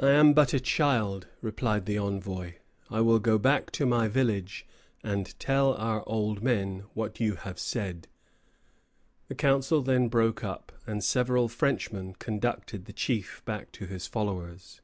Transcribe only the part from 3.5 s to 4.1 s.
to my